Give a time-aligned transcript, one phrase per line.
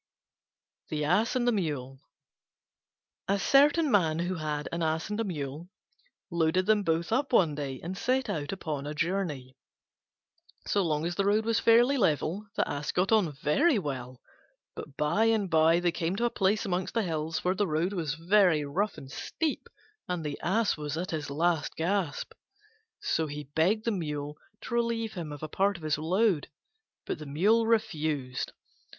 [0.89, 1.99] THE ASS AND THE MULE
[3.27, 5.69] A certain man who had an Ass and a Mule
[6.31, 9.55] loaded them both up one day and set out upon a journey.
[10.65, 14.19] So long as the road was fairly level, the Ass got on very well:
[14.75, 17.93] but by and by they came to a place among the hills where the road
[17.93, 19.67] was very rough and steep,
[20.07, 22.33] and the Ass was at his last gasp.
[23.01, 26.47] So he begged the Mule to relieve him of a part of his load:
[27.05, 28.51] but the Mule refused.